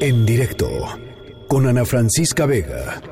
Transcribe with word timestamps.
En 0.00 0.24
directo 0.24 0.68
con 1.48 1.66
Ana 1.66 1.84
Francisca 1.84 2.46
Vega. 2.46 3.02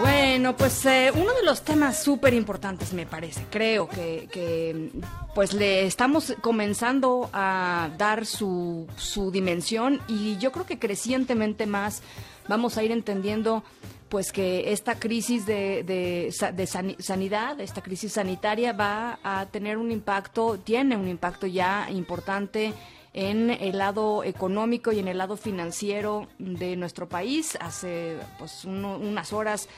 Bueno, 0.00 0.56
pues 0.56 0.86
eh, 0.86 1.10
uno 1.14 1.34
de 1.34 1.42
los 1.42 1.62
temas 1.62 2.02
súper 2.02 2.34
importantes 2.34 2.92
me 2.92 3.06
parece, 3.06 3.44
creo 3.50 3.88
que, 3.88 4.28
que, 4.30 4.90
pues 5.34 5.52
le 5.52 5.86
estamos 5.86 6.34
comenzando 6.40 7.30
a 7.32 7.90
dar 7.98 8.24
su, 8.24 8.86
su 8.96 9.30
dimensión 9.30 10.00
y 10.06 10.36
yo 10.38 10.52
creo 10.52 10.66
que 10.66 10.78
crecientemente 10.78 11.66
más 11.66 12.02
vamos 12.46 12.78
a 12.78 12.84
ir 12.84 12.92
entendiendo 12.92 13.64
pues 14.08 14.32
que 14.32 14.72
esta 14.72 14.98
crisis 14.98 15.44
de, 15.46 15.82
de, 15.82 16.34
de, 16.52 16.66
sanidad, 16.66 17.60
esta 17.60 17.82
crisis 17.82 18.12
sanitaria 18.12 18.72
va 18.72 19.18
a 19.22 19.46
tener 19.46 19.76
un 19.76 19.90
impacto, 19.92 20.58
tiene 20.58 20.96
un 20.96 21.08
impacto 21.08 21.46
ya 21.46 21.88
importante 21.90 22.72
en 23.14 23.50
el 23.50 23.78
lado 23.78 24.22
económico 24.24 24.92
y 24.92 24.98
en 25.00 25.08
el 25.08 25.18
lado 25.18 25.36
financiero 25.36 26.28
de 26.38 26.76
nuestro 26.76 27.08
país. 27.08 27.56
Hace 27.60 28.16
pues 28.38 28.64
unas 28.64 29.32
horas 29.32 29.68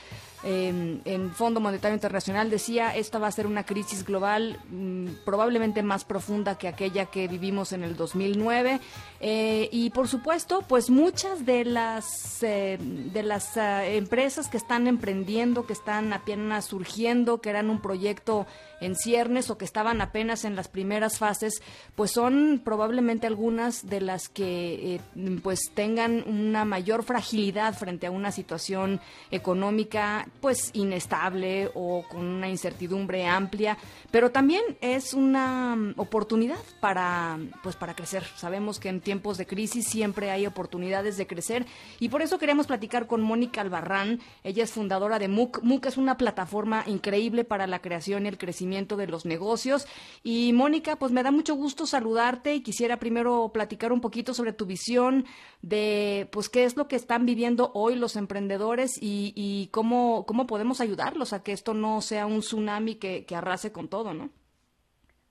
eh, 0.43 0.99
en 1.05 1.31
Fondo 1.31 1.59
Monetario 1.59 1.95
Internacional 1.95 2.49
decía 2.49 2.95
esta 2.95 3.19
va 3.19 3.27
a 3.27 3.31
ser 3.31 3.45
una 3.45 3.63
crisis 3.63 4.03
global 4.03 4.59
mm, 4.69 5.23
probablemente 5.23 5.83
más 5.83 6.03
profunda 6.03 6.57
que 6.57 6.67
aquella 6.67 7.05
que 7.05 7.27
vivimos 7.27 7.73
en 7.73 7.83
el 7.83 7.95
2009 7.95 8.79
eh, 9.19 9.69
y 9.71 9.91
por 9.91 10.07
supuesto 10.07 10.63
pues 10.67 10.89
muchas 10.89 11.45
de 11.45 11.65
las 11.65 12.41
eh, 12.41 12.77
de 12.79 13.23
las 13.23 13.55
eh, 13.55 13.97
empresas 13.97 14.47
que 14.47 14.57
están 14.57 14.87
emprendiendo 14.87 15.67
que 15.67 15.73
están 15.73 16.11
apenas 16.11 16.65
surgiendo 16.65 17.39
que 17.39 17.49
eran 17.49 17.69
un 17.69 17.81
proyecto 17.81 18.47
en 18.79 18.95
ciernes 18.95 19.51
o 19.51 19.59
que 19.59 19.65
estaban 19.65 20.01
apenas 20.01 20.43
en 20.43 20.55
las 20.55 20.67
primeras 20.67 21.19
fases 21.19 21.61
pues 21.95 22.11
son 22.11 22.61
probablemente 22.63 23.27
algunas 23.27 23.87
de 23.87 24.01
las 24.01 24.27
que 24.27 24.99
pues 25.43 25.71
tengan 25.75 26.23
una 26.27 26.65
mayor 26.65 27.03
fragilidad 27.03 27.75
frente 27.75 28.07
a 28.07 28.11
una 28.11 28.31
situación 28.31 28.99
económica 29.29 30.27
pues 30.41 30.71
inestable 30.73 31.69
o 31.75 32.03
con 32.09 32.25
una 32.25 32.49
incertidumbre 32.49 33.27
amplia, 33.27 33.77
pero 34.09 34.31
también 34.31 34.63
es 34.81 35.13
una 35.13 35.75
mm, 35.75 35.93
oportunidad 35.97 36.57
para 36.79 37.39
pues 37.61 37.75
para 37.75 37.95
crecer. 37.95 38.23
Sabemos 38.35 38.79
que 38.79 38.89
en 38.89 39.01
tiempos 39.01 39.37
de 39.37 39.45
crisis 39.45 39.87
siempre 39.87 40.31
hay 40.31 40.47
oportunidades 40.47 41.17
de 41.17 41.27
crecer 41.27 41.65
y 41.99 42.09
por 42.09 42.21
eso 42.21 42.39
queremos 42.39 42.67
platicar 42.67 43.07
con 43.07 43.21
Mónica 43.21 43.61
Albarrán. 43.61 44.19
Ella 44.43 44.63
es 44.63 44.71
fundadora 44.71 45.19
de 45.19 45.27
MOOC. 45.27 45.61
MOOC 45.61 45.85
es 45.85 45.97
una 45.97 46.17
plataforma 46.17 46.83
increíble 46.87 47.43
para 47.43 47.67
la 47.67 47.79
creación 47.79 48.25
y 48.25 48.29
el 48.29 48.37
crecimiento 48.37 48.97
de 48.97 49.07
los 49.07 49.25
negocios. 49.25 49.87
Y 50.23 50.53
Mónica, 50.53 50.95
pues 50.95 51.11
me 51.11 51.23
da 51.23 51.31
mucho 51.31 51.55
gusto 51.55 51.85
saludarte 51.85 52.55
y 52.55 52.61
quisiera 52.61 52.97
primero 52.97 53.51
platicar 53.53 53.93
un 53.93 54.01
poquito 54.01 54.33
sobre 54.33 54.53
tu 54.53 54.65
visión 54.65 55.25
de 55.61 56.27
pues 56.31 56.49
qué 56.49 56.63
es 56.63 56.75
lo 56.75 56.87
que 56.87 56.95
están 56.95 57.25
viviendo 57.25 57.71
hoy 57.75 57.95
los 57.95 58.15
emprendedores 58.15 58.97
y, 58.99 59.33
y 59.35 59.67
cómo 59.67 60.20
cómo, 60.25 60.47
podemos 60.47 60.81
ayudarlos 60.81 61.33
a 61.33 61.43
que 61.43 61.51
esto 61.51 61.73
no 61.73 62.01
sea 62.01 62.25
un 62.25 62.39
tsunami 62.39 62.95
que, 62.95 63.25
arrase 63.35 63.71
con 63.71 63.87
todo, 63.89 64.13
¿no? 64.13 64.29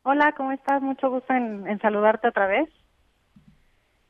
Hola, 0.03 0.33
¿cómo 0.37 0.53
estás? 0.53 0.83
Mucho 0.83 1.11
gusto 1.11 1.33
en, 1.33 1.79
saludarte 1.81 2.29
otra 2.29 2.47
vez. 2.47 2.69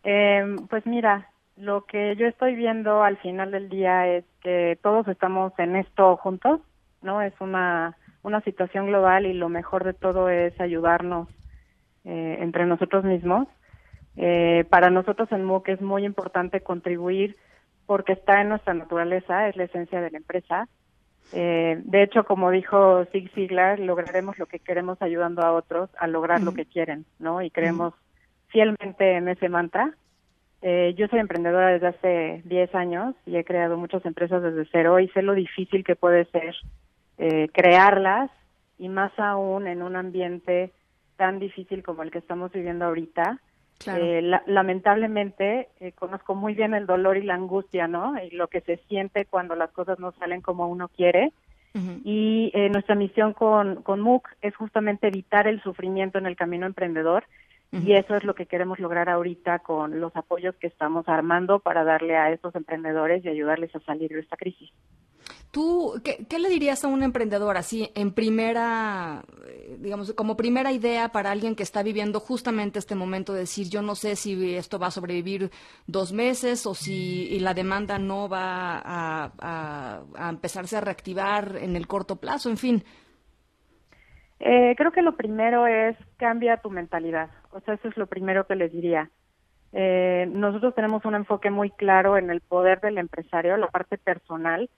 Em, 0.03 0.67
pues 0.69 0.87
mira, 0.87 1.31
lo 1.57 1.85
que 1.85 2.17
yo 2.17 2.27
estoy 2.27 2.55
viendo 2.55 3.03
al 3.03 3.19
final 3.19 3.51
del 3.51 3.69
día 3.69 4.07
es 4.07 4.25
que 4.43 4.79
todos 4.83 5.07
estamos 5.09 5.53
en 5.59 5.77
esto 5.77 6.17
juntos, 6.17 6.61
¿no? 7.03 7.21
Es 7.23 7.35
una, 7.41 7.97
una 8.23 8.41
situación 8.43 8.87
global 8.87 9.27
y 9.27 9.35
lo 9.35 9.49
mejor 9.49 9.85
de 9.85 9.95
todo 9.95 10.29
es 10.29 10.59
ayudarnos 10.61 11.29
eh, 12.05 12.39
entre 12.41 12.67
nosotros 12.67 13.05
mismos. 13.05 13.47
Eh, 14.17 14.65
para 14.71 14.91
nosotros 14.91 15.31
en 15.33 15.45
MOOC 15.45 15.69
es 15.69 15.81
muy 15.81 16.05
importante 16.05 16.61
contribuir 16.63 17.37
porque 17.91 18.13
está 18.13 18.41
en 18.41 18.51
nuestra 18.51 18.73
naturaleza, 18.73 19.49
es 19.49 19.57
la 19.57 19.65
esencia 19.65 20.01
de 20.01 20.13
la 20.13 20.19
empresa. 20.19 20.69
Eh, 21.33 21.77
de 21.83 22.05
hecho, 22.05 22.23
como 22.23 22.53
dijo 22.53 23.05
Zig 23.07 23.33
Ziglar, 23.35 23.81
lograremos 23.81 24.39
lo 24.39 24.47
que 24.47 24.61
queremos 24.61 25.03
ayudando 25.03 25.43
a 25.43 25.51
otros 25.51 25.91
a 25.99 26.07
lograr 26.07 26.41
lo 26.41 26.55
que 26.55 26.67
quieren, 26.67 27.05
¿no? 27.19 27.43
Y 27.43 27.51
creemos 27.51 27.93
fielmente 28.47 29.17
en 29.17 29.27
ese 29.27 29.49
mantra. 29.49 29.93
Eh, 30.63 30.95
yo 30.97 31.09
soy 31.09 31.19
emprendedora 31.19 31.73
desde 31.73 31.89
hace 31.89 32.43
10 32.45 32.77
años 32.77 33.17
y 33.27 33.35
he 33.35 33.45
creado 33.45 33.77
muchas 33.77 34.07
empresas 34.07 34.41
desde 34.41 34.69
cero 34.71 35.01
y 35.01 35.09
sé 35.09 35.23
lo 35.23 35.35
difícil 35.35 35.83
que 35.83 35.97
puede 35.97 36.27
ser 36.27 36.55
eh, 37.19 37.49
crearlas 37.53 38.31
y 38.79 38.89
más 38.89 39.11
aún 39.19 39.67
en 39.67 39.83
un 39.83 39.97
ambiente 39.97 40.71
tan 41.17 41.41
difícil 41.41 41.83
como 41.83 42.05
el 42.05 42.13
que 42.13 42.19
estamos 42.19 42.53
viviendo 42.53 42.85
ahorita 42.85 43.41
eh, 43.87 44.41
lamentablemente 44.47 45.69
eh, 45.81 45.93
conozco 45.93 46.35
muy 46.35 46.55
bien 46.55 46.75
el 46.75 46.87
dolor 46.87 47.17
y 47.17 47.23
la 47.23 47.35
angustia, 47.35 47.89
¿no? 47.89 48.15
Y 48.23 48.31
lo 48.31 48.49
que 48.49 48.61
se 48.61 48.77
siente 48.89 49.25
cuando 49.25 49.55
las 49.55 49.71
cosas 49.71 49.99
no 49.99 50.13
salen 50.13 50.43
como 50.43 50.69
uno 50.69 50.89
quiere. 50.89 51.33
Y 52.05 52.51
eh, 52.53 52.69
nuestra 52.69 52.97
misión 52.97 53.33
con, 53.33 53.83
con 53.83 54.01
MOOC 54.01 54.29
es 54.43 54.57
justamente 54.57 55.07
evitar 55.07 55.47
el 55.47 55.63
sufrimiento 55.63 56.19
en 56.19 56.27
el 56.27 56.35
camino 56.35 56.67
emprendedor. 56.67 57.25
Y 57.73 57.93
eso 57.93 58.17
es 58.17 58.25
lo 58.25 58.35
que 58.35 58.47
queremos 58.47 58.81
lograr 58.81 59.09
ahorita 59.09 59.61
con 59.61 60.01
los 60.01 60.17
apoyos 60.17 60.57
que 60.57 60.67
estamos 60.67 61.09
armando 61.09 61.61
para 61.61 61.85
darle 61.85 62.17
a 62.17 62.33
estos 62.33 62.53
emprendedores 62.57 63.25
y 63.25 63.29
ayudarles 63.29 63.73
a 63.77 63.81
salir 63.81 64.11
de 64.11 64.19
esta 64.19 64.37
crisis. 64.37 64.73
¿Tú 65.51 66.01
qué, 66.05 66.39
le 66.39 66.49
dirías 66.49 66.85
a 66.85 66.89
un 66.89 67.03
emprendedor 67.03 67.57
así, 67.57 67.91
en 67.97 68.13
primera, 68.13 69.25
eh, 69.49 69.79
digamos, 69.81 70.13
como 70.13 70.37
primera 70.37 70.71
idea 70.71 71.09
para 71.09 71.33
alguien 71.33 71.57
que 71.57 71.65
está 71.65 71.83
viviendo 71.83 72.21
justamente 72.21 72.79
este 72.79 72.95
momento 72.95 73.33
de 73.33 73.41
decir, 73.41 73.69
yo 73.69 73.83
no 73.83 73.97
sé 73.97 74.15
si 74.15 74.55
esto 74.55 74.79
va 74.79 74.89
a 74.89 74.93
sobrevivir 74.93 75.51
dos 75.89 76.13
meses 76.13 76.67
o 76.67 76.75
si 76.75 77.37
la 77.41 77.53
demanda 77.53 77.99
no 77.99 78.29
va 78.29 78.81
a, 78.85 80.31
empezarse 80.31 80.77
a 80.77 80.83
reactivar 80.83 81.57
en 81.61 81.75
el 81.75 81.89
corto 81.89 82.17
plazo, 82.17 82.49
en 82.49 82.57
fin? 82.57 82.85
Eh, 84.39 84.75
creo 84.77 84.93
que 84.93 85.03
lo 85.03 85.17
primero 85.17 85.67
es 85.67 85.97
cambia 86.17 86.59
tu 86.59 86.71
mentalidad. 86.71 87.29
O 87.51 87.61
sea, 87.61 87.75
eso 87.75 87.89
es 87.89 87.97
lo 87.97 88.07
primero 88.07 88.47
que 88.47 88.55
les 88.55 88.73
diría. 88.73 89.11
Eh, 89.73 90.29
nosotros 90.31 90.77
tenemos 90.77 91.05
un 91.05 91.17
enfoque 91.17 91.51
muy 91.51 91.71
claro 91.71 92.17
en 92.17 92.31
el 92.31 92.41
poder 92.41 92.81
del 92.81 92.99
empresario, 92.99 93.57
la 93.57 93.69
parte 93.69 93.99
personal 93.99 94.71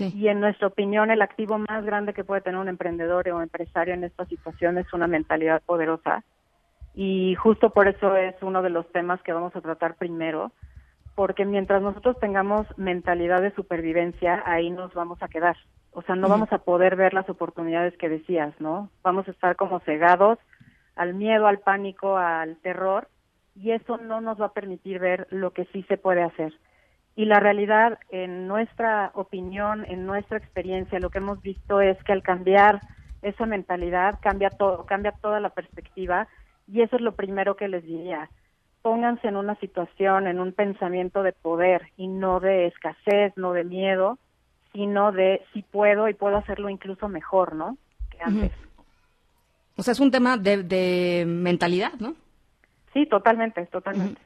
y 0.00 0.28
en 0.28 0.40
nuestra 0.40 0.68
opinión, 0.68 1.10
el 1.10 1.22
activo 1.22 1.58
más 1.58 1.84
grande 1.84 2.14
que 2.14 2.24
puede 2.24 2.40
tener 2.40 2.58
un 2.58 2.68
emprendedor 2.68 3.28
o 3.28 3.42
empresario 3.42 3.94
en 3.94 4.04
esta 4.04 4.24
situación 4.26 4.78
es 4.78 4.92
una 4.92 5.06
mentalidad 5.06 5.62
poderosa. 5.62 6.24
Y 6.94 7.34
justo 7.36 7.70
por 7.70 7.88
eso 7.88 8.16
es 8.16 8.34
uno 8.40 8.62
de 8.62 8.70
los 8.70 8.90
temas 8.92 9.20
que 9.22 9.32
vamos 9.32 9.54
a 9.56 9.60
tratar 9.60 9.96
primero, 9.96 10.52
porque 11.14 11.44
mientras 11.44 11.82
nosotros 11.82 12.18
tengamos 12.18 12.66
mentalidad 12.76 13.42
de 13.42 13.54
supervivencia, 13.54 14.42
ahí 14.46 14.70
nos 14.70 14.94
vamos 14.94 15.22
a 15.22 15.28
quedar. 15.28 15.56
O 15.92 16.02
sea, 16.02 16.16
no 16.16 16.28
vamos 16.28 16.52
a 16.52 16.58
poder 16.58 16.96
ver 16.96 17.14
las 17.14 17.28
oportunidades 17.28 17.96
que 17.96 18.08
decías, 18.08 18.52
¿no? 18.60 18.90
Vamos 19.02 19.28
a 19.28 19.30
estar 19.30 19.54
como 19.56 19.80
cegados 19.80 20.38
al 20.96 21.14
miedo, 21.14 21.46
al 21.46 21.60
pánico, 21.60 22.16
al 22.16 22.56
terror, 22.58 23.08
y 23.54 23.70
eso 23.70 23.98
no 23.98 24.20
nos 24.20 24.40
va 24.40 24.46
a 24.46 24.52
permitir 24.52 24.98
ver 24.98 25.28
lo 25.30 25.52
que 25.52 25.66
sí 25.66 25.84
se 25.84 25.96
puede 25.96 26.22
hacer. 26.22 26.52
Y 27.16 27.26
la 27.26 27.38
realidad, 27.38 27.98
en 28.10 28.48
nuestra 28.48 29.12
opinión, 29.14 29.84
en 29.88 30.04
nuestra 30.04 30.38
experiencia, 30.38 30.98
lo 30.98 31.10
que 31.10 31.18
hemos 31.18 31.40
visto 31.42 31.80
es 31.80 31.96
que 32.04 32.12
al 32.12 32.22
cambiar 32.22 32.80
esa 33.22 33.46
mentalidad 33.46 34.18
cambia 34.20 34.50
todo, 34.50 34.84
cambia 34.84 35.12
toda 35.12 35.40
la 35.40 35.50
perspectiva 35.50 36.28
y 36.70 36.82
eso 36.82 36.96
es 36.96 37.02
lo 37.02 37.12
primero 37.12 37.56
que 37.56 37.68
les 37.68 37.84
diría. 37.84 38.28
Pónganse 38.82 39.28
en 39.28 39.36
una 39.36 39.54
situación, 39.56 40.26
en 40.26 40.40
un 40.40 40.52
pensamiento 40.52 41.22
de 41.22 41.32
poder 41.32 41.90
y 41.96 42.08
no 42.08 42.40
de 42.40 42.66
escasez, 42.66 43.32
no 43.36 43.52
de 43.52 43.64
miedo, 43.64 44.18
sino 44.72 45.12
de 45.12 45.42
si 45.52 45.62
puedo 45.62 46.08
y 46.08 46.14
puedo 46.14 46.36
hacerlo 46.36 46.68
incluso 46.68 47.08
mejor, 47.08 47.54
¿no? 47.54 47.78
Que 48.10 48.18
antes. 48.22 48.52
O 49.76 49.82
sea, 49.82 49.92
es 49.92 50.00
un 50.00 50.10
tema 50.10 50.36
de, 50.36 51.24
mentalidad, 51.26 51.92
¿no? 51.98 52.14
Sí, 52.92 53.06
totalmente, 53.06 53.66
totalmente. 53.66 54.20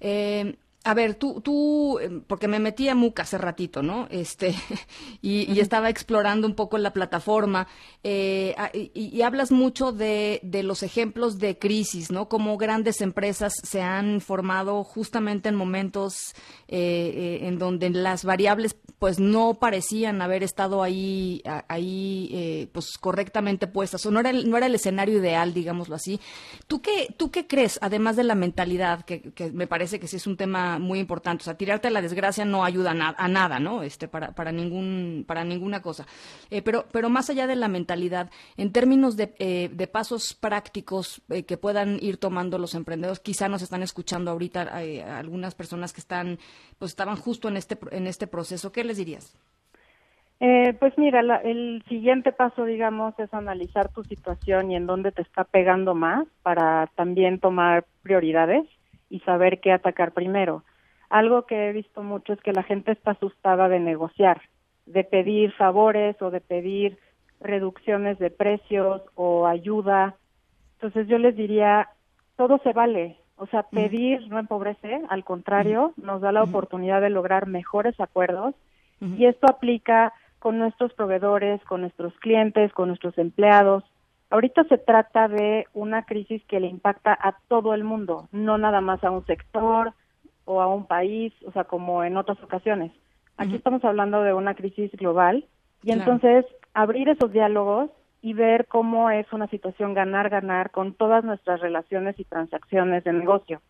Eh, 0.00 0.56
a 0.82 0.94
ver, 0.94 1.14
tú, 1.14 1.42
tú, 1.42 1.98
em, 1.98 2.22
porque 2.22 2.48
me 2.48 2.58
metí 2.58 2.88
a 2.88 2.94
MOOC 2.94 3.20
hace 3.20 3.36
ratito, 3.36 3.82
¿no? 3.82 4.06
Este, 4.10 4.54
y, 5.22 5.60
estaba 5.60 5.90
explorando 5.90 6.46
un 6.46 6.54
poco 6.54 6.78
la 6.78 6.94
plataforma, 6.94 7.68
eh, 8.02 8.54
y, 8.94 9.20
hablas 9.20 9.52
mucho 9.52 9.92
de, 9.92 10.40
de, 10.42 10.62
los 10.62 10.82
ejemplos 10.82 11.38
de 11.38 11.58
crisis, 11.58 12.10
¿no? 12.10 12.30
Cómo 12.30 12.56
grandes 12.56 13.02
empresas 13.02 13.52
se 13.62 13.82
han 13.82 14.22
formado 14.22 14.82
justamente 14.82 15.50
en 15.50 15.54
momentos 15.54 16.14
eh, 16.68 17.12
eh, 17.14 17.46
en 17.46 17.58
donde 17.58 17.90
las 17.90 18.24
variables, 18.24 18.74
pues, 18.98 19.20
no 19.20 19.58
parecían 19.58 20.22
haber 20.22 20.42
estado 20.42 20.82
ahí, 20.82 21.42
ahí, 21.68 22.70
pues, 22.72 22.96
correctamente 22.98 23.66
puestas, 23.66 24.06
o 24.06 24.10
no 24.10 24.20
era, 24.20 24.30
el, 24.30 24.48
no 24.48 24.56
era 24.56 24.66
el 24.66 24.74
escenario 24.74 25.18
ideal, 25.18 25.52
digámoslo 25.52 25.94
así. 25.94 26.20
¿Tú 26.66 26.80
qué, 26.80 27.14
tú 27.18 27.30
qué 27.30 27.46
crees, 27.46 27.78
además 27.82 28.16
de 28.16 28.24
la 28.24 28.34
mentalidad, 28.34 29.04
que, 29.04 29.20
que 29.20 29.52
me 29.52 29.66
parece 29.66 30.00
que 30.00 30.08
sí 30.08 30.16
es 30.16 30.26
un 30.26 30.38
tema 30.38 30.69
muy 30.78 30.98
importante. 30.98 31.42
O 31.42 31.44
sea, 31.44 31.56
tirarte 31.56 31.88
a 31.88 31.90
la 31.90 32.02
desgracia 32.02 32.44
no 32.44 32.64
ayuda 32.64 32.90
a, 32.90 33.28
nada, 33.28 33.58
¿no? 33.58 33.82
Este, 33.82 34.08
para, 34.08 34.32
para 34.32 34.52
ningún, 34.52 35.24
para 35.26 35.44
ninguna 35.44 35.82
cosa. 35.82 36.06
Eh, 36.50 36.62
pero, 36.62 36.86
pero 36.92 37.08
más 37.08 37.30
allá 37.30 37.46
de 37.46 37.56
la 37.56 37.68
mentalidad, 37.68 38.30
en 38.56 38.72
términos 38.72 39.16
de, 39.16 39.34
eh, 39.38 39.70
de 39.72 39.86
pasos 39.86 40.34
prácticos 40.34 41.22
eh, 41.30 41.44
que 41.44 41.56
puedan 41.56 41.98
ir 42.00 42.16
tomando 42.16 42.58
los 42.58 42.74
emprendedores, 42.74 43.20
quizá 43.20 43.48
nos 43.48 43.62
están 43.62 43.82
escuchando 43.82 44.30
ahorita 44.30 44.70
algunas 45.16 45.54
personas 45.54 45.92
que 45.92 46.00
están, 46.00 46.38
pues 46.78 46.92
estaban 46.92 47.16
justo 47.16 47.48
en 47.48 47.56
este, 47.56 47.78
en 47.90 48.06
este 48.06 48.26
proceso. 48.26 48.72
¿Qué 48.72 48.84
les 48.84 48.96
dirías? 48.96 49.36
Eh, 50.42 50.72
pues 50.80 50.96
mira, 50.96 51.20
el 51.44 51.84
siguiente 51.86 52.32
paso, 52.32 52.64
digamos, 52.64 53.18
es 53.18 53.32
analizar 53.34 53.92
tu 53.92 54.02
situación 54.04 54.70
y 54.70 54.76
en 54.76 54.86
dónde 54.86 55.12
te 55.12 55.20
está 55.20 55.44
pegando 55.44 55.94
más 55.94 56.26
para 56.42 56.86
también 56.96 57.40
tomar 57.40 57.84
prioridades 58.02 58.66
y 59.10 59.20
saber 59.20 59.60
qué 59.60 59.72
atacar 59.72 60.12
primero. 60.12 60.64
Algo 61.10 61.44
que 61.44 61.68
he 61.68 61.72
visto 61.72 62.02
mucho 62.02 62.32
es 62.32 62.40
que 62.40 62.52
la 62.52 62.62
gente 62.62 62.92
está 62.92 63.10
asustada 63.10 63.68
de 63.68 63.80
negociar, 63.80 64.40
de 64.86 65.04
pedir 65.04 65.52
favores 65.52 66.20
o 66.22 66.30
de 66.30 66.40
pedir 66.40 66.98
reducciones 67.40 68.18
de 68.18 68.30
precios 68.30 69.02
o 69.16 69.46
ayuda. 69.46 70.14
Entonces 70.74 71.08
yo 71.08 71.18
les 71.18 71.36
diría, 71.36 71.88
todo 72.36 72.58
se 72.62 72.72
vale. 72.72 73.18
O 73.36 73.46
sea, 73.46 73.64
pedir 73.64 74.28
no 74.28 74.38
empobrece, 74.38 75.00
al 75.08 75.24
contrario, 75.24 75.94
nos 75.96 76.20
da 76.20 76.30
la 76.30 76.42
oportunidad 76.42 77.00
de 77.00 77.08
lograr 77.08 77.46
mejores 77.46 77.98
acuerdos 77.98 78.54
y 79.00 79.24
esto 79.24 79.46
aplica 79.48 80.12
con 80.40 80.58
nuestros 80.58 80.92
proveedores, 80.92 81.62
con 81.64 81.80
nuestros 81.80 82.12
clientes, 82.18 82.70
con 82.74 82.88
nuestros 82.88 83.16
empleados. 83.16 83.82
Ahorita 84.30 84.64
se 84.64 84.78
trata 84.78 85.26
de 85.26 85.66
una 85.74 86.04
crisis 86.04 86.42
que 86.46 86.60
le 86.60 86.68
impacta 86.68 87.12
a 87.20 87.36
todo 87.48 87.74
el 87.74 87.82
mundo, 87.82 88.28
no 88.30 88.58
nada 88.58 88.80
más 88.80 89.02
a 89.02 89.10
un 89.10 89.26
sector 89.26 89.92
o 90.44 90.60
a 90.60 90.68
un 90.68 90.86
país, 90.86 91.32
o 91.44 91.52
sea, 91.52 91.64
como 91.64 92.04
en 92.04 92.16
otras 92.16 92.40
ocasiones. 92.42 92.92
Aquí 93.36 93.56
estamos 93.56 93.84
hablando 93.84 94.22
de 94.22 94.32
una 94.32 94.54
crisis 94.54 94.92
global 94.92 95.46
y 95.82 95.92
entonces 95.92 96.44
abrir 96.74 97.08
esos 97.08 97.32
diálogos 97.32 97.90
y 98.22 98.34
ver 98.34 98.66
cómo 98.66 99.10
es 99.10 99.32
una 99.32 99.48
situación 99.48 99.94
ganar-ganar 99.94 100.70
con 100.70 100.94
todas 100.94 101.24
nuestras 101.24 101.60
relaciones 101.60 102.18
y 102.20 102.24
transacciones 102.24 103.02
de 103.04 103.12
negocio. 103.12 103.62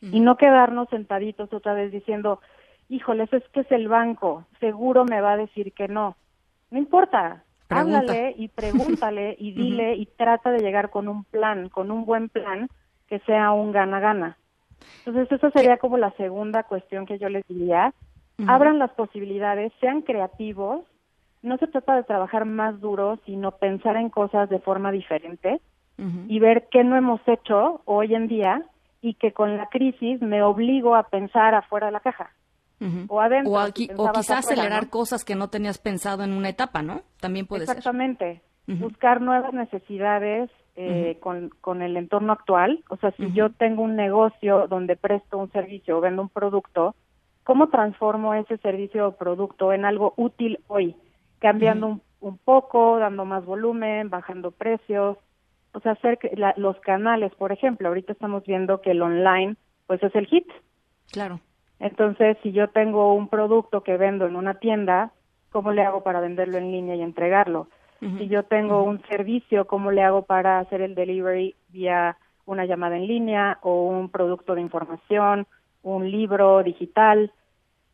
Y 0.00 0.20
no 0.20 0.36
quedarnos 0.36 0.88
sentaditos 0.88 1.52
otra 1.52 1.74
vez 1.74 1.92
diciendo, 1.92 2.40
híjoles, 2.88 3.32
es 3.32 3.42
que 3.52 3.60
es 3.60 3.70
el 3.70 3.88
banco, 3.88 4.46
seguro 4.60 5.04
me 5.04 5.20
va 5.20 5.32
a 5.32 5.36
decir 5.36 5.72
que 5.72 5.88
no. 5.88 6.16
No 6.70 6.78
importa, 6.78 7.44
háblale 7.68 8.34
y 8.36 8.48
pregúntale 8.48 9.36
y 9.38 9.52
dile 9.54 9.94
y 9.96 10.06
trata 10.06 10.50
de 10.50 10.60
llegar 10.60 10.90
con 10.90 11.08
un 11.08 11.24
plan, 11.24 11.68
con 11.68 11.90
un 11.90 12.04
buen 12.04 12.28
plan 12.28 12.68
que 13.08 13.18
sea 13.20 13.52
un 13.52 13.72
gana-gana. 13.72 14.36
Entonces, 15.04 15.32
esa 15.32 15.50
sería 15.50 15.78
como 15.78 15.96
la 15.98 16.10
segunda 16.12 16.62
cuestión 16.62 17.06
que 17.06 17.18
yo 17.18 17.28
les 17.28 17.46
diría. 17.48 17.92
Abran 18.46 18.78
las 18.78 18.92
posibilidades, 18.92 19.72
sean 19.80 20.02
creativos. 20.02 20.84
No 21.42 21.56
se 21.58 21.66
trata 21.66 21.96
de 21.96 22.04
trabajar 22.04 22.44
más 22.44 22.80
duro, 22.80 23.18
sino 23.26 23.52
pensar 23.52 23.96
en 23.96 24.10
cosas 24.10 24.48
de 24.48 24.60
forma 24.60 24.92
diferente 24.92 25.60
y 26.28 26.38
ver 26.38 26.68
qué 26.70 26.84
no 26.84 26.94
hemos 26.94 27.20
hecho 27.26 27.82
hoy 27.84 28.14
en 28.14 28.28
día 28.28 28.62
y 29.02 29.14
que 29.14 29.32
con 29.32 29.56
la 29.56 29.66
crisis 29.66 30.22
me 30.22 30.42
obligo 30.42 30.94
a 30.94 31.04
pensar 31.04 31.56
afuera 31.56 31.86
de 31.86 31.92
la 31.92 32.00
caja. 32.00 32.30
O 33.08 33.20
adentro. 33.20 33.52
O, 33.52 33.58
aquí, 33.58 33.88
o 33.96 34.12
quizás 34.12 34.50
acelerar 34.50 34.88
cosas 34.88 35.24
que 35.24 35.34
no 35.34 35.48
tenías 35.48 35.78
pensado 35.78 36.22
en 36.22 36.32
una 36.32 36.48
etapa, 36.48 36.82
¿no? 36.82 37.02
También 37.20 37.46
puede 37.46 37.66
ser. 37.66 37.78
Exactamente. 37.78 38.42
Buscar 38.66 39.20
nuevas 39.22 39.52
necesidades 39.54 40.50
eh, 40.76 41.16
con, 41.20 41.48
con 41.60 41.82
el 41.82 41.96
entorno 41.96 42.32
actual. 42.32 42.84
O 42.88 42.96
sea, 42.98 43.10
si 43.12 43.32
yo 43.32 43.50
tengo 43.50 43.82
un 43.82 43.96
negocio 43.96 44.68
donde 44.68 44.94
presto 44.94 45.38
un 45.38 45.50
servicio 45.50 45.98
o 45.98 46.00
vendo 46.00 46.22
un 46.22 46.28
producto, 46.28 46.94
¿cómo 47.42 47.68
transformo 47.68 48.34
ese 48.34 48.58
servicio 48.58 49.08
o 49.08 49.16
producto 49.16 49.72
en 49.72 49.84
algo 49.84 50.14
útil 50.16 50.60
hoy? 50.68 50.94
Cambiando 51.40 51.86
un, 51.86 52.02
un, 52.20 52.38
poco, 52.38 52.98
dando 52.98 53.24
más 53.24 53.44
volumen, 53.44 54.10
bajando 54.10 54.50
precios. 54.50 55.16
O 55.72 55.80
sea, 55.80 55.92
hacer 55.92 56.18
que 56.18 56.30
los 56.56 56.78
canales, 56.80 57.34
por 57.34 57.52
ejemplo, 57.52 57.88
ahorita 57.88 58.12
estamos 58.12 58.44
viendo 58.44 58.80
que 58.80 58.92
el 58.92 59.02
online, 59.02 59.56
pues 59.86 60.02
es 60.02 60.14
el 60.14 60.26
hit. 60.26 60.46
Claro. 61.10 61.40
Entonces, 61.80 62.36
si 62.42 62.52
yo 62.52 62.68
tengo 62.68 63.14
un 63.14 63.28
producto 63.28 63.82
que 63.82 63.96
vendo 63.96 64.26
en 64.26 64.36
una 64.36 64.54
tienda, 64.54 65.12
¿cómo 65.50 65.72
le 65.72 65.82
hago 65.82 66.02
para 66.02 66.20
venderlo 66.20 66.58
en 66.58 66.72
línea 66.72 66.96
y 66.96 67.02
entregarlo? 67.02 67.68
Si 68.00 68.28
yo 68.28 68.44
tengo 68.44 68.84
un 68.84 69.02
servicio, 69.08 69.66
¿cómo 69.66 69.90
le 69.90 70.04
hago 70.04 70.22
para 70.22 70.60
hacer 70.60 70.82
el 70.82 70.94
delivery 70.94 71.56
vía 71.68 72.16
una 72.46 72.64
llamada 72.64 72.96
en 72.96 73.08
línea 73.08 73.58
o 73.62 73.88
un 73.88 74.08
producto 74.08 74.54
de 74.54 74.60
información, 74.60 75.48
un 75.82 76.08
libro 76.08 76.62
digital? 76.62 77.32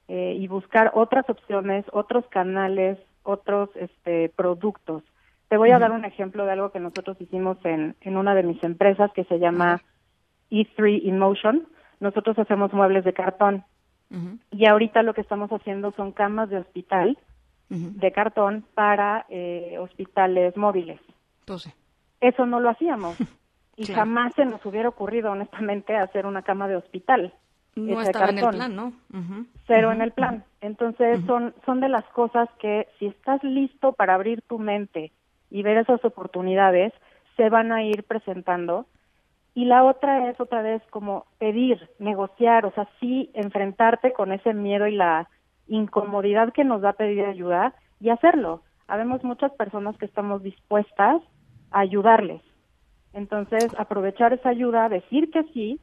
Eh, 0.07 0.37
y 0.39 0.49
buscar 0.49 0.91
otras 0.95 1.29
opciones, 1.31 1.87
otros 1.91 2.27
canales, 2.27 2.99
otros 3.23 3.71
este, 3.75 4.29
productos. 4.37 5.03
Te 5.49 5.57
voy 5.57 5.71
a 5.71 5.79
dar 5.79 5.93
un 5.93 6.05
ejemplo 6.05 6.45
de 6.45 6.53
algo 6.53 6.73
que 6.73 6.81
nosotros 6.81 7.19
hicimos 7.19 7.57
en, 7.65 7.97
en 8.03 8.19
una 8.19 8.35
de 8.35 8.43
mis 8.43 8.63
empresas 8.63 9.11
que 9.13 9.25
se 9.25 9.39
llama 9.39 9.81
E3 10.51 11.05
in 11.05 11.19
Motion. 11.19 11.67
Nosotros 12.01 12.39
hacemos 12.39 12.75
muebles 12.75 13.05
de 13.05 13.15
cartón 13.15 13.65
y 14.51 14.67
ahorita 14.67 15.03
lo 15.03 15.13
que 15.13 15.23
estamos 15.23 15.51
haciendo 15.51 15.93
son 15.93 16.13
camas 16.13 16.49
de 16.49 16.59
hospital 16.59 17.19
de 17.69 18.13
cartón 18.13 18.65
para 18.75 19.27
eh, 19.29 19.77
hospitales 19.81 20.57
móviles. 20.57 21.01
Entonces. 21.41 21.75
Eso 22.21 22.47
no 22.47 22.61
lo 22.61 22.71
hacíamos. 22.71 23.17
y 23.77 23.87
jamás 23.87 24.33
se 24.35 24.45
nos 24.45 24.65
hubiera 24.65 24.89
ocurrido, 24.89 25.33
honestamente, 25.33 25.97
hacer 25.97 26.27
una 26.27 26.43
cama 26.43 26.69
de 26.69 26.77
hospital. 26.77 27.35
No 27.75 28.01
estaba 28.01 28.31
en 28.31 28.39
el 28.39 28.49
plan, 28.49 28.77
¿no? 28.77 28.93
Cero 29.67 29.91
en 29.91 30.01
el 30.01 30.13
plan. 30.13 30.45
Entonces, 30.61 31.19
son, 31.27 31.55
son 31.67 31.81
de 31.81 31.89
las 31.89 32.05
cosas 32.11 32.49
que 32.61 32.87
si 32.99 33.07
estás 33.07 33.43
listo 33.43 33.93
para 33.93 34.15
abrir 34.15 34.43
tu 34.43 34.61
mente 34.61 35.11
y 35.51 35.63
ver 35.63 35.79
esas 35.79 36.05
oportunidades, 36.05 36.93
se 37.37 37.49
van 37.49 37.73
a 37.73 37.83
ir 37.83 38.05
presentando 38.05 38.87
y 39.55 39.67
la 39.67 39.85
otra 39.85 40.31
es 40.31 40.41
otra 40.41 40.63
vez 40.63 40.83
como 40.91 41.27
pedir, 41.39 41.89
negociar, 41.99 42.67
o 42.67 42.73
sea, 42.73 42.89
sí 43.01 43.31
enfrentarte 43.35 44.13
con 44.13 44.33
ese 44.33 44.53
miedo 44.53 44.87
y 44.87 44.97
la 44.97 45.29
incomodidad 45.69 46.53
que 46.53 46.65
nos 46.65 46.83
da 46.83 46.93
pedir 46.95 47.25
ayuda 47.25 47.75
y 48.01 48.11
hacerlo. 48.11 48.63
Habemos 48.89 49.23
muchas 49.23 49.53
personas 49.53 49.97
que 49.97 50.07
estamos 50.07 50.43
dispuestas 50.43 51.23
a 51.71 51.81
ayudarles. 51.81 52.43
Entonces, 53.13 53.69
aprovechar 53.79 54.33
esa 54.33 54.49
ayuda, 54.49 54.89
decir 54.89 55.31
que 55.31 55.45
sí 55.55 55.81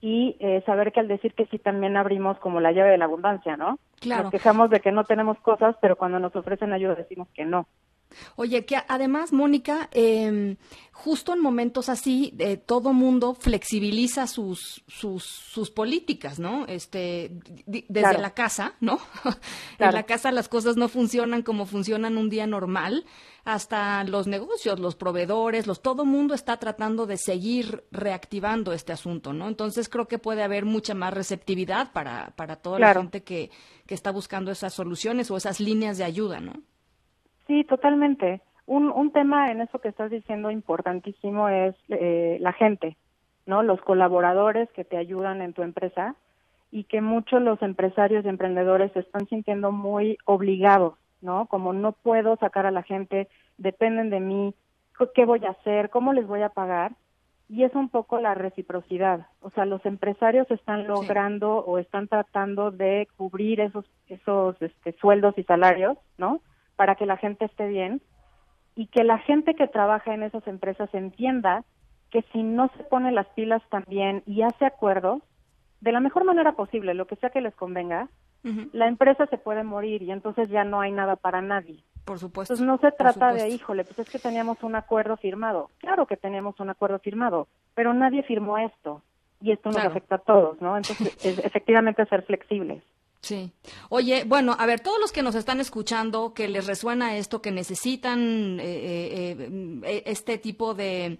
y 0.00 0.36
eh, 0.40 0.62
saber 0.66 0.92
que 0.92 1.00
al 1.00 1.08
decir 1.08 1.32
que 1.34 1.46
sí 1.46 1.58
también 1.58 1.96
abrimos 1.96 2.36
como 2.38 2.60
la 2.60 2.72
llave 2.72 2.90
de 2.90 2.98
la 2.98 3.06
abundancia, 3.06 3.56
¿no? 3.56 3.78
Claro. 4.00 4.24
Nos 4.24 4.32
quejamos 4.32 4.70
de 4.70 4.80
que 4.80 4.92
no 4.92 5.04
tenemos 5.04 5.38
cosas, 5.38 5.76
pero 5.80 5.96
cuando 5.96 6.18
nos 6.18 6.34
ofrecen 6.34 6.72
ayuda 6.72 6.96
decimos 6.96 7.28
que 7.32 7.44
no. 7.44 7.66
Oye, 8.36 8.64
que 8.64 8.76
además, 8.88 9.32
Mónica, 9.32 9.88
eh, 9.92 10.56
justo 10.94 11.34
en 11.34 11.40
momentos 11.40 11.88
así, 11.88 12.34
eh, 12.38 12.56
todo 12.56 12.92
mundo 12.92 13.34
flexibiliza 13.34 14.26
sus, 14.26 14.84
sus, 14.86 15.24
sus 15.24 15.70
políticas, 15.70 16.38
¿no? 16.38 16.66
Este, 16.66 17.32
desde 17.66 18.18
la 18.18 18.32
casa, 18.32 18.74
¿no? 18.80 19.00
en 19.78 19.92
la 19.92 20.04
casa 20.04 20.30
las 20.32 20.48
cosas 20.48 20.76
no 20.76 20.88
funcionan 20.88 21.42
como 21.42 21.66
funcionan 21.66 22.16
un 22.16 22.30
día 22.30 22.46
normal, 22.46 23.04
hasta 23.44 24.04
los 24.04 24.26
negocios, 24.26 24.78
los 24.78 24.94
proveedores, 24.94 25.66
los, 25.66 25.82
todo 25.82 26.04
mundo 26.04 26.32
está 26.34 26.58
tratando 26.58 27.06
de 27.06 27.18
seguir 27.18 27.84
reactivando 27.90 28.72
este 28.72 28.92
asunto, 28.92 29.32
¿no? 29.32 29.48
Entonces 29.48 29.88
creo 29.88 30.08
que 30.08 30.18
puede 30.18 30.42
haber 30.42 30.64
mucha 30.64 30.94
más 30.94 31.12
receptividad 31.12 31.92
para, 31.92 32.34
para 32.36 32.56
toda 32.56 32.78
la 32.78 32.94
gente 32.94 33.22
que, 33.24 33.50
que 33.86 33.94
está 33.94 34.12
buscando 34.12 34.50
esas 34.52 34.72
soluciones 34.72 35.30
o 35.30 35.36
esas 35.36 35.60
líneas 35.60 35.98
de 35.98 36.04
ayuda, 36.04 36.40
¿no? 36.40 36.62
Sí, 37.46 37.64
totalmente. 37.64 38.40
Un, 38.66 38.90
un 38.90 39.12
tema 39.12 39.50
en 39.50 39.60
eso 39.60 39.78
que 39.78 39.88
estás 39.88 40.10
diciendo 40.10 40.50
importantísimo 40.50 41.48
es 41.48 41.74
eh, 41.88 42.38
la 42.40 42.52
gente, 42.52 42.96
¿no? 43.46 43.62
Los 43.62 43.80
colaboradores 43.82 44.70
que 44.72 44.84
te 44.84 44.96
ayudan 44.96 45.42
en 45.42 45.52
tu 45.52 45.62
empresa 45.62 46.16
y 46.70 46.84
que 46.84 47.00
muchos 47.00 47.42
los 47.42 47.60
empresarios 47.62 48.24
y 48.24 48.28
emprendedores 48.28 48.90
se 48.92 49.00
están 49.00 49.28
sintiendo 49.28 49.70
muy 49.70 50.18
obligados, 50.24 50.94
¿no? 51.20 51.46
Como 51.46 51.72
no 51.72 51.92
puedo 51.92 52.36
sacar 52.36 52.66
a 52.66 52.70
la 52.70 52.82
gente, 52.82 53.28
dependen 53.58 54.10
de 54.10 54.20
mí, 54.20 54.54
¿qué 55.14 55.24
voy 55.24 55.44
a 55.44 55.50
hacer? 55.50 55.90
¿Cómo 55.90 56.12
les 56.12 56.26
voy 56.26 56.42
a 56.42 56.48
pagar? 56.48 56.92
Y 57.48 57.64
es 57.64 57.74
un 57.74 57.90
poco 57.90 58.18
la 58.18 58.34
reciprocidad. 58.34 59.26
O 59.40 59.50
sea, 59.50 59.66
los 59.66 59.84
empresarios 59.84 60.50
están 60.50 60.86
logrando 60.86 61.58
o 61.58 61.78
están 61.78 62.08
tratando 62.08 62.70
de 62.70 63.06
cubrir 63.16 63.60
esos, 63.60 63.84
esos 64.08 64.60
este, 64.62 64.92
sueldos 64.94 65.36
y 65.36 65.44
salarios, 65.44 65.98
¿no? 66.16 66.40
Para 66.76 66.94
que 66.94 67.06
la 67.06 67.16
gente 67.16 67.44
esté 67.44 67.68
bien 67.68 68.02
y 68.74 68.86
que 68.86 69.04
la 69.04 69.18
gente 69.18 69.54
que 69.54 69.68
trabaja 69.68 70.14
en 70.14 70.22
esas 70.22 70.46
empresas 70.46 70.92
entienda 70.94 71.64
que 72.10 72.22
si 72.32 72.42
no 72.42 72.70
se 72.76 72.84
pone 72.84 73.12
las 73.12 73.26
pilas 73.28 73.62
también 73.70 74.22
y 74.26 74.42
hace 74.42 74.64
acuerdos, 74.66 75.22
de 75.80 75.92
la 75.92 76.00
mejor 76.00 76.24
manera 76.24 76.52
posible, 76.52 76.94
lo 76.94 77.06
que 77.06 77.16
sea 77.16 77.30
que 77.30 77.40
les 77.40 77.54
convenga, 77.54 78.08
la 78.72 78.88
empresa 78.88 79.26
se 79.26 79.38
puede 79.38 79.64
morir 79.64 80.02
y 80.02 80.10
entonces 80.10 80.50
ya 80.50 80.64
no 80.64 80.80
hay 80.80 80.92
nada 80.92 81.16
para 81.16 81.40
nadie. 81.40 81.82
Por 82.04 82.18
supuesto. 82.18 82.52
Entonces 82.52 82.66
no 82.66 82.78
se 82.78 82.94
trata 82.94 83.32
de, 83.32 83.48
híjole, 83.48 83.84
pues 83.84 83.98
es 83.98 84.10
que 84.10 84.18
teníamos 84.18 84.62
un 84.62 84.76
acuerdo 84.76 85.16
firmado. 85.16 85.70
Claro 85.78 86.06
que 86.06 86.18
teníamos 86.18 86.60
un 86.60 86.68
acuerdo 86.68 86.98
firmado, 86.98 87.48
pero 87.74 87.94
nadie 87.94 88.22
firmó 88.22 88.58
esto. 88.58 89.02
y 89.40 89.52
esto 89.52 89.70
nos 89.70 89.84
afecta 89.84 90.16
a 90.16 90.18
todos, 90.18 90.60
¿no? 90.60 90.76
Entonces, 90.76 91.16
es, 91.24 91.38
efectivamente 91.38 92.04
ser 92.06 92.22
flexibles. 92.22 92.82
Sí. 93.24 93.50
Oye, 93.88 94.24
bueno, 94.24 94.54
a 94.58 94.66
ver, 94.66 94.80
todos 94.80 95.00
los 95.00 95.10
que 95.10 95.22
nos 95.22 95.34
están 95.34 95.58
escuchando, 95.58 96.34
que 96.34 96.46
les 96.46 96.66
resuena 96.66 97.16
esto, 97.16 97.40
que 97.40 97.50
necesitan 97.50 98.60
eh, 98.60 98.64
eh, 98.64 99.80
eh, 99.82 100.02
este 100.04 100.36
tipo 100.36 100.74
de, 100.74 101.18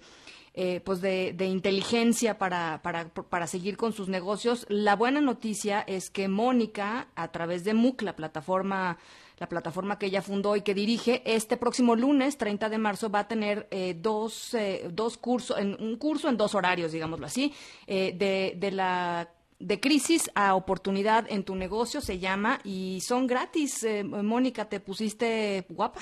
pues 0.84 1.00
de, 1.00 1.34
inteligencia 1.46 2.36
para, 2.36 2.82
para, 2.82 3.08
para, 3.08 3.46
seguir 3.46 3.78
con 3.78 3.94
sus 3.94 4.08
negocios, 4.08 4.66
la 4.68 4.96
buena 4.96 5.22
noticia 5.22 5.80
es 5.80 6.10
que 6.10 6.28
Mónica, 6.28 7.08
a 7.14 7.32
través 7.32 7.64
de 7.64 7.72
MOOC, 7.72 8.02
la 8.02 8.16
plataforma 8.16 8.98
la 9.38 9.48
plataforma 9.48 9.98
que 9.98 10.06
ella 10.06 10.22
fundó 10.22 10.54
y 10.54 10.60
que 10.60 10.74
dirige, 10.74 11.20
este 11.26 11.56
próximo 11.56 11.96
lunes, 11.96 12.38
30 12.38 12.68
de 12.68 12.78
marzo, 12.78 13.10
va 13.10 13.20
a 13.20 13.28
tener 13.28 13.68
dos, 13.96 14.56
dos 14.92 15.18
cursos, 15.18 15.56
un 15.58 15.96
curso 15.96 16.28
en 16.28 16.36
dos 16.36 16.54
horarios, 16.54 16.92
digámoslo 16.92 17.26
así, 17.26 17.52
de, 17.88 18.54
de 18.56 18.70
la 18.70 19.28
de 19.58 19.80
crisis 19.80 20.30
a 20.34 20.54
oportunidad 20.54 21.26
en 21.28 21.44
tu 21.44 21.54
negocio 21.54 22.00
se 22.00 22.18
llama 22.18 22.58
y 22.64 23.00
son 23.00 23.26
gratis. 23.26 23.84
Eh, 23.84 24.04
Mónica, 24.04 24.66
¿te 24.66 24.80
pusiste 24.80 25.64
guapa? 25.68 26.00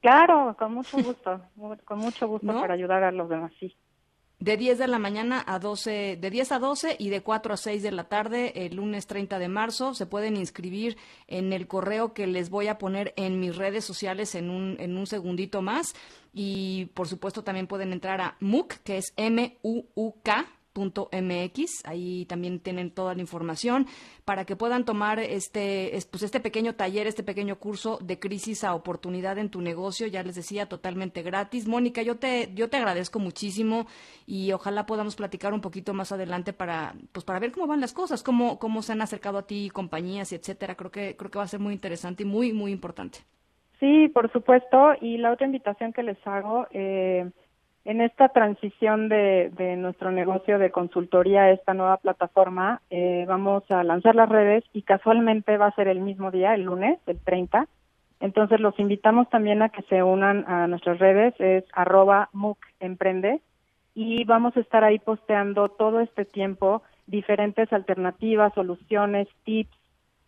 Claro, 0.00 0.54
con 0.58 0.74
mucho 0.74 0.98
gusto, 1.02 1.40
con 1.84 1.98
mucho 1.98 2.28
gusto 2.28 2.46
para 2.46 2.74
ayudar 2.74 3.02
a 3.04 3.12
los 3.12 3.28
demás, 3.28 3.52
sí. 3.58 3.74
De 4.40 4.58
10 4.58 4.78
de 4.78 4.88
la 4.88 4.98
mañana 4.98 5.42
a 5.46 5.58
12, 5.58 6.18
de 6.20 6.30
10 6.30 6.52
a 6.52 6.58
12 6.58 6.96
y 6.98 7.08
de 7.08 7.22
4 7.22 7.54
a 7.54 7.56
6 7.56 7.82
de 7.82 7.92
la 7.92 8.04
tarde, 8.04 8.66
el 8.66 8.76
lunes 8.76 9.06
30 9.06 9.38
de 9.38 9.48
marzo. 9.48 9.94
Se 9.94 10.04
pueden 10.04 10.36
inscribir 10.36 10.98
en 11.28 11.52
el 11.54 11.66
correo 11.66 12.12
que 12.12 12.26
les 12.26 12.50
voy 12.50 12.66
a 12.66 12.76
poner 12.76 13.14
en 13.16 13.40
mis 13.40 13.56
redes 13.56 13.84
sociales 13.84 14.34
en 14.34 14.50
un, 14.50 14.76
en 14.80 14.98
un 14.98 15.06
segundito 15.06 15.62
más. 15.62 15.94
Y 16.34 16.86
por 16.94 17.08
supuesto 17.08 17.42
también 17.42 17.68
pueden 17.68 17.92
entrar 17.92 18.20
a 18.20 18.36
MUC, 18.40 18.74
que 18.82 18.98
es 18.98 19.14
M-U-U-K 19.16 20.46
mx 20.82 21.82
ahí 21.84 22.24
también 22.26 22.60
tienen 22.60 22.90
toda 22.90 23.14
la 23.14 23.20
información 23.20 23.86
para 24.24 24.44
que 24.44 24.56
puedan 24.56 24.84
tomar 24.84 25.18
este 25.20 25.92
pues 26.10 26.22
este 26.22 26.40
pequeño 26.40 26.74
taller, 26.74 27.06
este 27.06 27.22
pequeño 27.22 27.56
curso 27.56 27.98
de 28.02 28.18
crisis 28.18 28.64
a 28.64 28.74
oportunidad 28.74 29.38
en 29.38 29.50
tu 29.50 29.60
negocio, 29.60 30.06
ya 30.06 30.22
les 30.22 30.34
decía 30.34 30.66
totalmente 30.66 31.22
gratis. 31.22 31.68
Mónica, 31.68 32.02
yo 32.02 32.16
te 32.16 32.50
yo 32.54 32.68
te 32.68 32.76
agradezco 32.76 33.18
muchísimo 33.18 33.86
y 34.26 34.52
ojalá 34.52 34.86
podamos 34.86 35.16
platicar 35.16 35.52
un 35.52 35.60
poquito 35.60 35.94
más 35.94 36.12
adelante 36.12 36.52
para 36.52 36.94
pues 37.12 37.24
para 37.24 37.38
ver 37.38 37.52
cómo 37.52 37.66
van 37.66 37.80
las 37.80 37.92
cosas, 37.92 38.22
cómo 38.22 38.58
cómo 38.58 38.82
se 38.82 38.92
han 38.92 39.02
acercado 39.02 39.38
a 39.38 39.46
ti 39.46 39.70
compañías 39.70 40.32
etcétera. 40.32 40.74
Creo 40.74 40.90
que 40.90 41.16
creo 41.16 41.30
que 41.30 41.38
va 41.38 41.44
a 41.44 41.48
ser 41.48 41.60
muy 41.60 41.74
interesante 41.74 42.22
y 42.22 42.26
muy 42.26 42.52
muy 42.52 42.72
importante. 42.72 43.20
Sí, 43.80 44.08
por 44.08 44.32
supuesto, 44.32 44.92
y 45.00 45.18
la 45.18 45.32
otra 45.32 45.46
invitación 45.46 45.92
que 45.92 46.02
les 46.02 46.16
hago 46.26 46.66
eh, 46.70 47.30
en 47.84 48.00
esta 48.00 48.30
transición 48.30 49.08
de, 49.08 49.76
nuestro 49.76 50.10
negocio 50.10 50.58
de 50.58 50.70
consultoría 50.70 51.42
a 51.42 51.50
esta 51.50 51.74
nueva 51.74 51.98
plataforma, 51.98 52.80
eh, 52.88 53.24
vamos 53.28 53.62
a 53.70 53.84
lanzar 53.84 54.14
las 54.14 54.28
redes 54.28 54.64
y 54.72 54.82
casualmente 54.82 55.58
va 55.58 55.66
a 55.66 55.74
ser 55.74 55.88
el 55.88 56.00
mismo 56.00 56.30
día, 56.30 56.54
el 56.54 56.62
lunes, 56.62 56.98
el 57.06 57.18
30. 57.18 57.68
Entonces 58.20 58.60
los 58.60 58.78
invitamos 58.78 59.28
también 59.28 59.60
a 59.60 59.68
que 59.68 59.82
se 59.82 60.02
unan 60.02 60.44
a 60.48 60.66
nuestras 60.66 60.98
redes, 60.98 61.34
es 61.38 61.64
arroba 61.74 62.30
MUC 62.32 62.58
Emprende 62.80 63.42
y 63.94 64.24
vamos 64.24 64.56
a 64.56 64.60
estar 64.60 64.82
ahí 64.82 64.98
posteando 64.98 65.68
todo 65.68 66.00
este 66.00 66.24
tiempo 66.24 66.82
diferentes 67.06 67.70
alternativas, 67.70 68.54
soluciones, 68.54 69.28
tips 69.44 69.76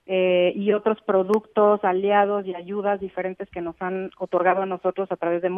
eh, 0.05 0.53
y 0.55 0.73
otros 0.75 1.01
productos, 1.03 1.83
aliados 1.85 2.47
y 2.47 2.55
ayudas 2.55 3.01
diferentes 3.01 3.49
que 3.49 3.63
nos 3.63 3.81
han 3.81 4.11
otorgado 4.19 4.63
a 4.63 4.67
nosotros 4.67 5.11
a 5.11 5.17
través 5.17 5.41
de 5.41 5.49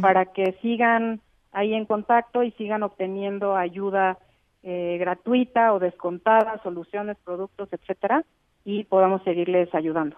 Para 0.00 0.26
que 0.26 0.56
sigan 0.60 1.20
ahí 1.52 1.74
en 1.74 1.86
contacto 1.86 2.42
y 2.42 2.50
sigan 2.52 2.82
obteniendo 2.82 3.56
ayuda 3.56 4.18
eh, 4.62 4.96
gratuita 4.98 5.72
o 5.72 5.78
descontada, 5.78 6.60
soluciones, 6.62 7.16
productos, 7.24 7.68
etcétera, 7.72 8.24
y 8.64 8.84
podamos 8.84 9.22
seguirles 9.22 9.74
ayudando. 9.74 10.16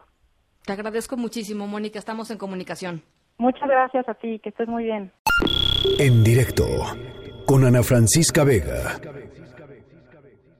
Te 0.64 0.72
agradezco 0.72 1.16
muchísimo, 1.16 1.66
Mónica. 1.66 1.98
Estamos 1.98 2.30
en 2.30 2.38
comunicación. 2.38 3.02
Muchas 3.38 3.68
gracias 3.68 4.08
a 4.08 4.14
ti, 4.14 4.38
que 4.40 4.50
estés 4.50 4.68
muy 4.68 4.84
bien. 4.84 5.12
En 5.98 6.22
directo 6.24 6.64
con 7.46 7.64
Ana 7.64 7.82
Francisca 7.82 8.44
Vega. 8.44 9.00